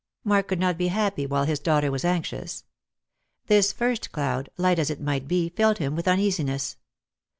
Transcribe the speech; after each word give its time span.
Mark 0.23 0.47
could 0.47 0.59
not 0.59 0.79
be 0.79 0.87
happy 0.87 1.27
while 1.27 1.43
his 1.43 1.59
daughter 1.59 1.91
was 1.91 2.03
anxious. 2.03 2.63
This 3.45 3.71
first 3.71 4.11
cloud— 4.11 4.49
light 4.57 4.79
as 4.79 4.89
it 4.89 4.99
might 4.99 5.27
be— 5.27 5.49
filled 5.55 5.77
him 5.77 5.95
with 5.95 6.07
uneasiness. 6.07 6.75